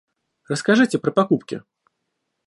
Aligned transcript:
Расскажите 0.47 0.97
про 0.97 1.11
покупки. 1.11 1.61